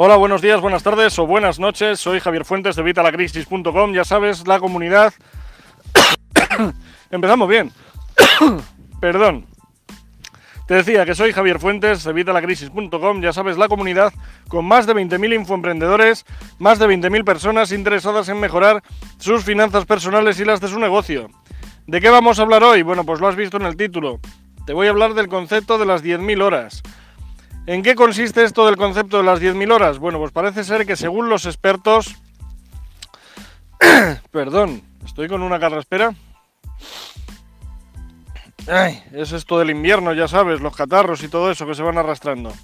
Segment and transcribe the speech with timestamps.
[0.00, 1.98] Hola, buenos días, buenas tardes o buenas noches.
[1.98, 3.92] Soy Javier Fuentes de Vitalacrisis.com.
[3.92, 5.12] Ya sabes, la comunidad.
[7.10, 7.72] Empezamos bien.
[9.00, 9.46] Perdón.
[10.68, 13.20] Te decía que soy Javier Fuentes de Vitalacrisis.com.
[13.20, 14.12] Ya sabes, la comunidad
[14.46, 16.24] con más de 20.000 infoemprendedores,
[16.60, 18.84] más de 20.000 personas interesadas en mejorar
[19.18, 21.28] sus finanzas personales y las de su negocio.
[21.88, 22.82] ¿De qué vamos a hablar hoy?
[22.82, 24.20] Bueno, pues lo has visto en el título.
[24.64, 26.84] Te voy a hablar del concepto de las 10.000 horas.
[27.68, 29.98] ¿En qué consiste esto del concepto de las 10.000 horas?
[29.98, 32.16] Bueno, pues parece ser que según los expertos...
[34.30, 36.14] Perdón, estoy con una carraspera.
[38.66, 41.98] Ay, es esto del invierno, ya sabes, los catarros y todo eso que se van
[41.98, 42.54] arrastrando.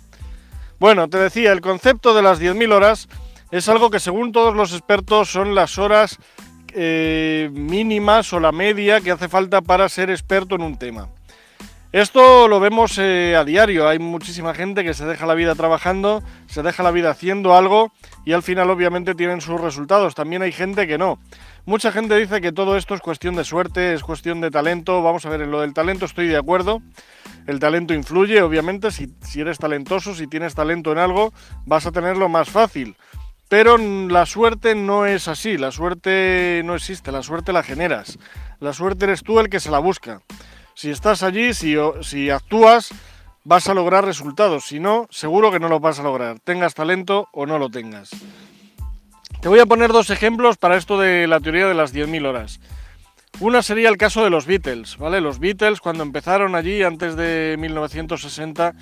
[0.81, 3.09] Bueno, te decía, el concepto de las 10.000 horas
[3.51, 6.17] es algo que según todos los expertos son las horas
[6.73, 11.11] eh, mínimas o la media que hace falta para ser experto en un tema.
[11.95, 16.25] Esto lo vemos eh, a diario, hay muchísima gente que se deja la vida trabajando,
[16.47, 17.93] se deja la vida haciendo algo
[18.25, 20.17] y al final obviamente tienen sus resultados.
[20.17, 21.21] También hay gente que no.
[21.67, 25.05] Mucha gente dice que todo esto es cuestión de suerte, es cuestión de talento.
[25.05, 26.83] Vamos a ver, en lo del talento estoy de acuerdo.
[27.47, 31.33] El talento influye, obviamente, si, si eres talentoso, si tienes talento en algo,
[31.65, 32.97] vas a tenerlo más fácil.
[33.49, 38.19] Pero la suerte no es así, la suerte no existe, la suerte la generas.
[38.59, 40.23] La suerte eres tú el que se la busca.
[40.75, 42.91] Si estás allí, si, si actúas,
[43.45, 44.65] vas a lograr resultados.
[44.65, 48.11] Si no, seguro que no lo vas a lograr, tengas talento o no lo tengas.
[49.41, 52.61] Te voy a poner dos ejemplos para esto de la teoría de las 10.000 horas.
[53.41, 55.21] Una sería el caso de los Beatles, ¿vale?
[55.21, 58.75] Los Beatles cuando empezaron allí antes de 1960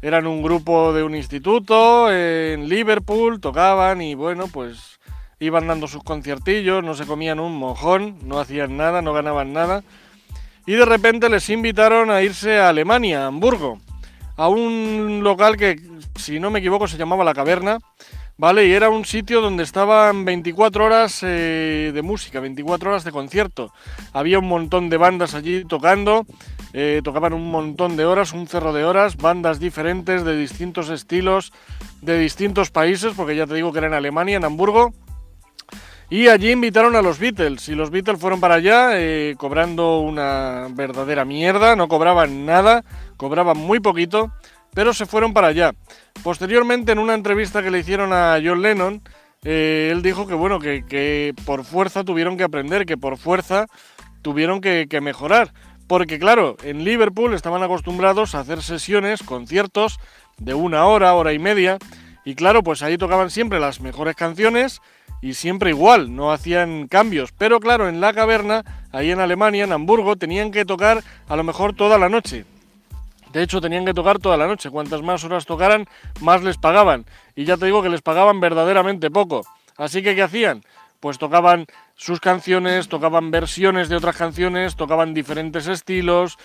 [0.00, 5.00] eran un grupo de un instituto en Liverpool, tocaban y bueno, pues
[5.40, 9.82] iban dando sus conciertillos, no se comían un mojón, no hacían nada, no ganaban nada.
[10.68, 13.80] Y de repente les invitaron a irse a Alemania, a Hamburgo,
[14.36, 15.80] a un local que,
[16.16, 17.78] si no me equivoco, se llamaba La Caverna,
[18.36, 18.66] ¿vale?
[18.66, 23.72] Y era un sitio donde estaban 24 horas eh, de música, 24 horas de concierto.
[24.12, 26.26] Había un montón de bandas allí tocando,
[26.74, 31.50] eh, tocaban un montón de horas, un cerro de horas, bandas diferentes de distintos estilos,
[32.02, 34.92] de distintos países, porque ya te digo que era en Alemania, en Hamburgo.
[36.10, 40.68] Y allí invitaron a los Beatles y los Beatles fueron para allá eh, cobrando una
[40.70, 42.82] verdadera mierda, no cobraban nada,
[43.18, 44.32] cobraban muy poquito,
[44.72, 45.72] pero se fueron para allá.
[46.22, 49.02] Posteriormente, en una entrevista que le hicieron a John Lennon,
[49.44, 53.66] eh, él dijo que bueno, que, por fuerza tuvieron que aprender, que por fuerza
[54.22, 55.52] tuvieron que, que mejorar.
[55.86, 59.98] Porque claro, en Liverpool estaban acostumbrados a hacer sesiones, conciertos
[60.38, 61.78] de una hora, hora y media,
[62.28, 64.82] y claro, pues ahí tocaban siempre las mejores canciones
[65.22, 67.32] y siempre igual, no hacían cambios.
[67.32, 71.42] Pero claro, en la caverna, ahí en Alemania, en Hamburgo, tenían que tocar a lo
[71.42, 72.44] mejor toda la noche.
[73.32, 74.68] De hecho, tenían que tocar toda la noche.
[74.68, 75.86] Cuantas más horas tocaran,
[76.20, 77.06] más les pagaban.
[77.34, 79.46] Y ya te digo que les pagaban verdaderamente poco.
[79.78, 80.60] Así que, ¿qué hacían?
[81.00, 81.64] Pues tocaban
[81.94, 86.36] sus canciones, tocaban versiones de otras canciones, tocaban diferentes estilos,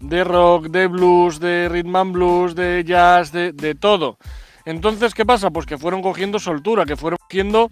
[0.00, 4.16] de rock, de blues, de rhythm and blues, de jazz, de, de todo.
[4.66, 5.50] Entonces, ¿qué pasa?
[5.50, 7.70] Pues que fueron cogiendo soltura, que fueron cogiendo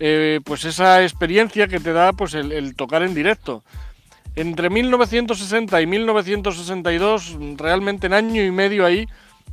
[0.00, 3.62] eh, pues esa experiencia que te da pues el, tocar en directo.
[4.34, 9.06] Entre 1960 y 1962, realmente en año y medio ahí,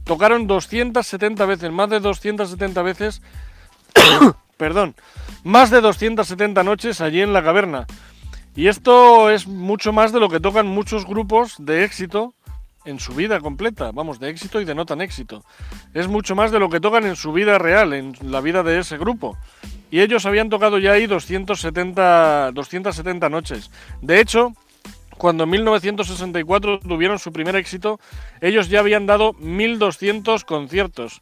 [0.06, 3.22] tocaron 270 veces, más de 270 veces,
[4.58, 4.96] perdón,
[5.44, 7.86] más de 270 noches allí en la caverna.
[8.56, 12.34] Y esto es mucho más de lo que tocan muchos grupos de éxito
[12.90, 15.44] en su vida completa, vamos, de éxito y de no tan éxito.
[15.94, 18.80] Es mucho más de lo que tocan en su vida real, en la vida de
[18.80, 19.38] ese grupo
[19.92, 23.72] y ellos habían tocado ya ahí 270, 270 noches.
[24.02, 24.54] De hecho,
[25.18, 28.00] cuando en 1964 tuvieron su primer éxito,
[28.42, 31.22] ellos ya habían dado 1200 conciertos,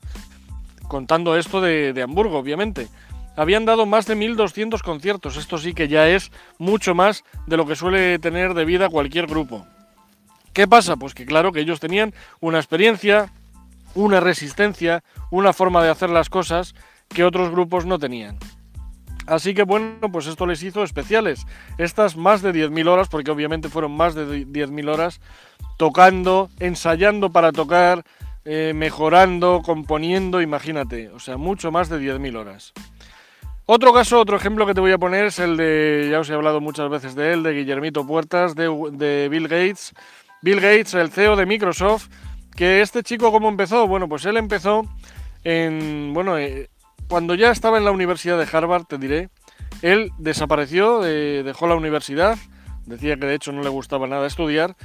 [0.88, 2.88] contando esto de, de Hamburgo, obviamente.
[3.36, 7.68] Habían dado más de 1200 conciertos, esto sí que ya es mucho más de lo
[7.68, 9.66] que suele tener de vida cualquier grupo.
[10.58, 10.96] ¿Qué pasa?
[10.96, 13.32] Pues que claro que ellos tenían una experiencia,
[13.94, 16.74] una resistencia, una forma de hacer las cosas
[17.10, 18.40] que otros grupos no tenían.
[19.28, 21.46] Así que bueno, pues esto les hizo especiales.
[21.78, 25.22] Estas más de 10.000 horas, porque obviamente fueron más de 10.000 horas,
[25.78, 28.04] tocando, ensayando para tocar,
[28.44, 32.74] eh, mejorando, componiendo, imagínate, o sea, mucho más de 10.000 horas.
[33.68, 36.34] Otro caso, otro ejemplo que te voy a poner es el de, ya os he
[36.34, 39.94] hablado muchas veces de él, de Guillermito Puertas, de, de Bill Gates.
[40.42, 42.10] Bill Gates, el CEO de Microsoft,
[42.56, 43.88] que este chico, ¿cómo empezó?
[43.88, 44.84] Bueno, pues él empezó
[45.44, 46.70] en, bueno, eh,
[47.08, 49.30] cuando ya estaba en la Universidad de Harvard, te diré,
[49.82, 52.38] él desapareció, dejó la universidad,
[52.86, 54.76] decía que de hecho no le gustaba nada estudiar,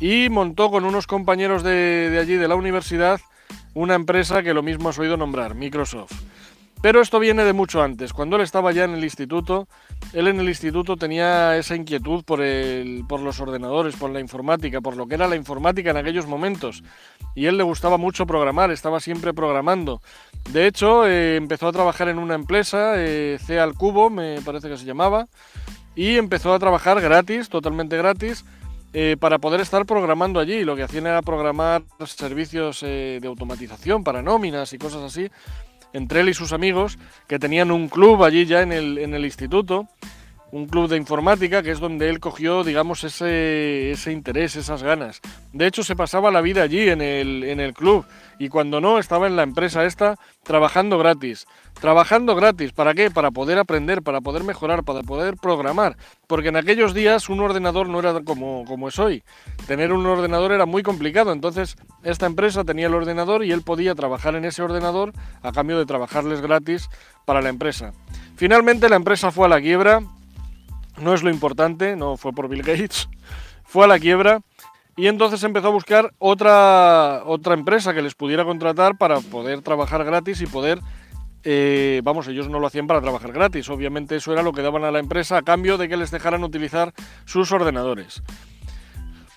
[0.00, 3.20] y montó con unos compañeros de, allí, de la universidad,
[3.74, 6.12] una empresa que lo mismo has oído nombrar, Microsoft.
[6.82, 8.12] Pero esto viene de mucho antes.
[8.12, 9.68] Cuando él estaba ya en el instituto,
[10.12, 14.80] él en el instituto tenía esa inquietud por, el, por los ordenadores, por la informática,
[14.80, 16.82] por lo que era la informática en aquellos momentos.
[17.36, 20.02] Y él le gustaba mucho programar, estaba siempre programando.
[20.50, 23.38] De hecho, eh, empezó a trabajar en una empresa, eh,
[23.78, 25.28] Cubo, me parece que se llamaba,
[25.94, 28.44] y empezó a trabajar gratis, totalmente gratis,
[28.92, 30.64] eh, para poder estar programando allí.
[30.64, 35.30] Lo que hacían era programar servicios de automatización para nóminas y cosas así
[35.92, 39.88] entre él y sus amigos, que tenían un club allí ya en el, instituto,
[40.52, 45.22] un club de informática, que es donde él cogió, digamos, ese, ese interés, esas ganas.
[45.54, 48.04] De hecho, se pasaba la vida allí en el, en el club
[48.38, 51.46] y cuando no, estaba en la empresa esta trabajando gratis.
[51.80, 53.10] Trabajando gratis, ¿para qué?
[53.10, 55.96] Para poder aprender, para poder mejorar, para poder programar.
[56.26, 59.22] Porque en aquellos días un ordenador no era como, como es hoy.
[59.66, 63.94] Tener un ordenador era muy complicado, entonces esta empresa tenía el ordenador y él podía
[63.94, 66.90] trabajar en ese ordenador a cambio de trabajarles gratis
[67.24, 67.94] para la empresa.
[68.36, 70.02] Finalmente la empresa fue a la quiebra
[71.00, 73.08] no es lo importante, no fue por Bill Gates,
[73.64, 74.40] fue a la quiebra
[74.96, 80.04] y entonces empezó a buscar otra, otra empresa que les pudiera contratar para poder trabajar
[80.04, 80.80] gratis y poder,
[81.44, 84.84] eh, vamos, ellos no lo hacían para trabajar gratis, obviamente eso era lo que daban
[84.84, 86.92] a la empresa a cambio de que les dejaran utilizar
[87.24, 88.22] sus ordenadores.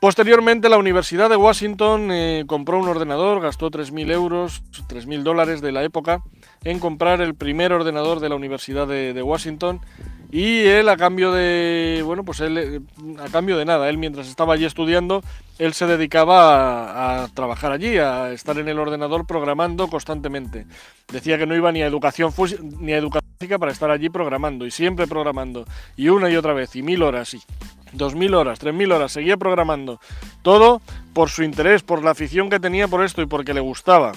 [0.05, 5.71] Posteriormente, la Universidad de Washington eh, compró un ordenador, gastó 3.000 euros, 3.000 dólares de
[5.71, 6.21] la época,
[6.63, 9.81] en comprar el primer ordenador de la Universidad de Washington
[10.31, 12.81] y él a cambio de, bueno, pues eh,
[13.19, 15.23] a cambio de nada, él mientras estaba allí estudiando,
[15.59, 20.65] él se dedicaba a, trabajar allí, a estar en el ordenador programando constantemente.
[21.11, 22.33] Decía que no iba ni a educación
[22.79, 25.65] ni a educación física para estar allí programando y siempre programando
[25.95, 27.41] y una y otra vez y mil horas y
[27.97, 29.99] dos mil horas, tres mil horas, seguía programando.
[30.41, 30.81] Todo
[31.13, 34.11] por su interés, por la afición que tenía por esto y porque le gustaba.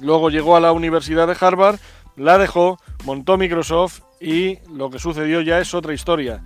[0.00, 1.78] Luego llegó a la Universidad de Harvard,
[2.16, 6.42] la dejó, montó Microsoft y lo que sucedió ya es otra historia.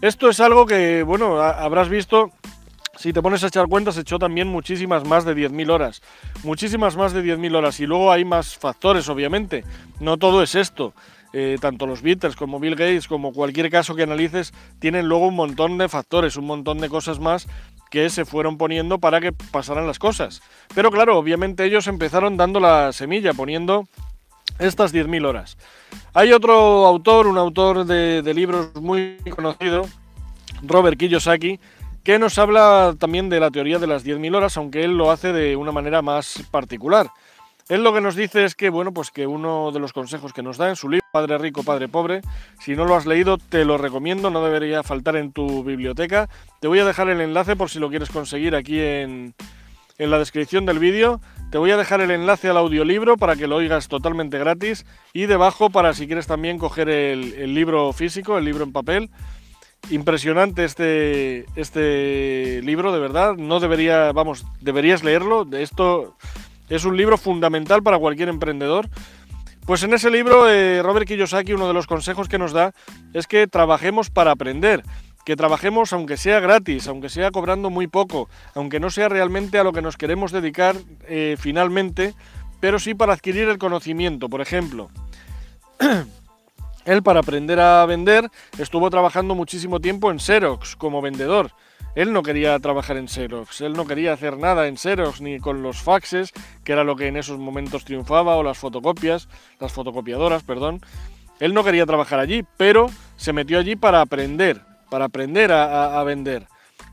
[0.00, 2.30] Esto es algo que, bueno, habrás visto,
[2.96, 6.02] si te pones a echar cuentas, echó también muchísimas más de 10.000 horas.
[6.44, 7.80] Muchísimas más de 10.000 horas.
[7.80, 9.64] Y luego hay más factores, obviamente.
[9.98, 10.92] No todo es esto.
[11.32, 15.34] Eh, tanto los Beatles como Bill Gates, como cualquier caso que analices, tienen luego un
[15.34, 17.46] montón de factores, un montón de cosas más
[17.90, 20.42] que se fueron poniendo para que pasaran las cosas.
[20.74, 23.86] Pero claro, obviamente ellos empezaron dando la semilla, poniendo
[24.58, 25.56] estas 10.000 horas.
[26.14, 29.86] Hay otro autor, un autor de, libros muy conocido,
[30.62, 31.60] Robert Kiyosaki,
[32.02, 35.32] que nos habla también de la teoría de las 10.000 horas, aunque él lo hace
[35.32, 37.10] de una manera más particular.
[37.68, 40.42] Él lo que nos dice es que, bueno, pues que uno de los consejos que
[40.42, 42.20] nos da en su libro, Padre Rico, Padre Pobre,
[42.60, 46.28] si no lo has leído, te lo recomiendo, no debería faltar en tu biblioteca.
[46.60, 49.34] Te voy a dejar el enlace por si lo quieres conseguir aquí en,
[49.98, 51.20] en la descripción del vídeo.
[51.50, 55.26] Te voy a dejar el enlace al audiolibro para que lo oigas totalmente gratis y
[55.26, 59.10] debajo para si quieres también coger el, libro físico, el libro en papel.
[59.90, 63.34] Impresionante este, este libro, de verdad.
[63.34, 65.46] No debería, vamos, deberías leerlo.
[65.52, 66.16] Esto
[66.72, 68.88] es un libro fundamental para cualquier emprendedor.
[69.66, 72.72] Pues en ese libro, eh, Robert Kiyosaki, uno de los consejos que nos da
[73.12, 74.82] es que trabajemos para aprender
[75.24, 79.64] que trabajemos aunque sea gratis, aunque sea cobrando muy poco, aunque no sea realmente a
[79.64, 80.74] lo que nos queremos dedicar
[81.06, 82.14] eh, finalmente,
[82.58, 84.28] pero sí para adquirir el conocimiento.
[84.28, 84.90] Por ejemplo,
[86.84, 91.52] él para aprender a vender estuvo trabajando muchísimo tiempo en Xerox como vendedor.
[91.94, 95.62] Él no quería trabajar en Xerox, él no quería hacer nada en Xerox ni con
[95.62, 96.32] los faxes,
[96.64, 99.28] que era lo que en esos momentos triunfaba, o las fotocopias,
[99.60, 100.80] las fotocopiadoras, perdón.
[101.38, 106.46] Él no quería trabajar allí, pero se metió allí para aprender, para aprender a, vender.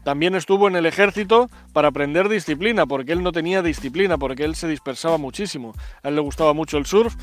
[0.04, 4.56] También estuvo en el ejército para aprender disciplina, porque él no tenía disciplina, porque él
[4.56, 5.76] se dispersaba muchísimo.
[6.04, 7.16] A él le gustaba mucho el surf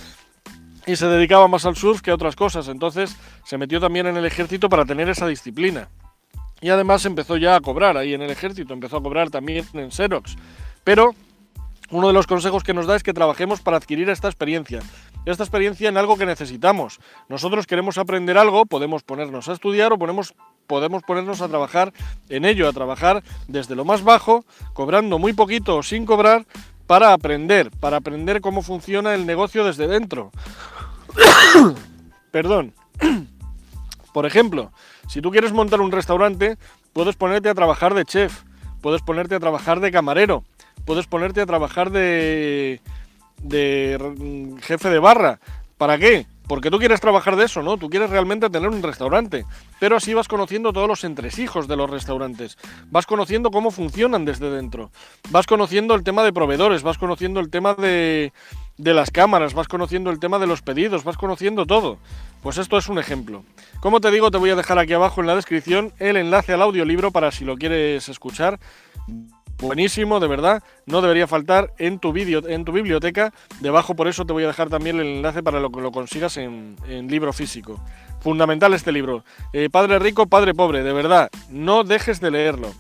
[0.87, 2.69] y se dedicaba más al surf que a otras cosas.
[2.69, 5.89] Entonces se metió también en el ejército para tener esa disciplina.
[6.61, 9.91] Y además empezó ya a cobrar ahí en el ejército, empezó a cobrar también en
[9.91, 10.37] Xerox.
[10.85, 11.15] Pero
[11.91, 14.81] uno de los consejos que nos da es que trabajemos para adquirir esta experiencia.
[15.25, 16.99] Esta experiencia en algo que necesitamos.
[17.29, 20.35] Nosotros queremos aprender algo, podemos ponernos a estudiar o podemos
[20.67, 21.93] ponernos a trabajar
[22.29, 26.47] en ello, a trabajar desde lo más bajo, cobrando muy poquito o sin cobrar,
[26.87, 30.31] para aprender, para aprender cómo funciona el negocio desde dentro.
[32.31, 32.75] Perdón.
[34.17, 34.73] Por ejemplo,
[35.09, 36.57] si tú quieres montar un restaurante,
[36.95, 38.45] puedes ponerte a trabajar de chef,
[38.81, 40.43] puedes ponerte a trabajar de camarero,
[40.87, 42.81] puedes ponerte a trabajar de,
[43.43, 45.39] de jefe de barra.
[45.77, 46.25] ¿Para qué?
[46.47, 47.77] porque tú quieres trabajar de eso, ¿no?
[47.77, 49.45] Tú quieres realmente tener un restaurante,
[49.81, 52.57] pero así vas conociendo todos los entresijos de los restaurantes,
[52.91, 54.91] vas conociendo cómo funcionan desde dentro,
[55.31, 58.33] vas conociendo el tema de proveedores, vas conociendo el tema de,
[58.79, 61.99] de las cámaras, vas conociendo el tema de los pedidos, vas conociendo todo.
[62.43, 63.45] Pues esto es un ejemplo.
[63.81, 66.63] Como te digo, te voy a dejar aquí abajo en la descripción el enlace al
[66.63, 68.59] audiolibro para si lo quieres escuchar.
[69.59, 70.63] Buenísimo, de verdad.
[70.85, 73.33] No debería faltar en tu, en tu biblioteca.
[73.61, 76.37] Debajo por eso te voy a dejar también el enlace para lo que lo consigas
[76.37, 76.77] en,
[77.09, 77.81] libro físico.
[78.21, 79.25] Fundamental este libro.
[79.55, 80.83] Eh, padre rico, padre pobre.
[80.83, 82.73] De verdad, no dejes de leerlo.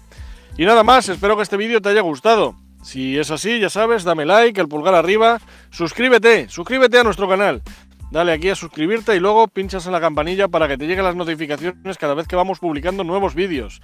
[0.58, 2.54] Y nada más, espero que este vídeo te haya gustado.
[2.86, 5.40] Si es así, ya sabes, dame like, el pulgar arriba,
[5.70, 7.60] suscríbete, suscríbete a nuestro canal.
[8.08, 11.16] Dale aquí a suscribirte y luego pinchas en la campanilla para que te lleguen las
[11.16, 13.82] notificaciones cada vez que vamos publicando nuevos vídeos.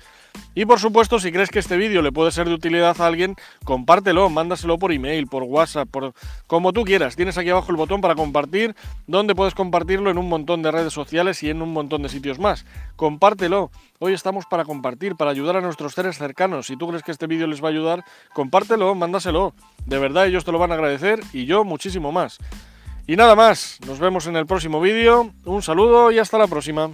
[0.55, 3.35] Y por supuesto, si crees que este vídeo le puede ser de utilidad a alguien,
[3.65, 6.15] compártelo, mándaselo por email, por WhatsApp, por
[6.47, 7.17] como tú quieras.
[7.17, 8.77] Tienes aquí abajo el botón para compartir,
[9.09, 12.39] donde puedes compartirlo en un montón de redes sociales y en un montón de sitios
[12.39, 12.65] más.
[12.95, 13.73] Compártelo.
[13.99, 16.69] Hoy estamos para compartir, para ayudar a nuestros seres cercanos.
[16.69, 19.53] Si tú crees que este vídeo les va a ayudar, compártelo, mándaselo.
[19.85, 22.39] De verdad, ellos te lo van a agradecer y yo muchísimo más.
[23.07, 26.91] Y nada más, nos vemos en el próximo vídeo, un saludo y hasta la próxima.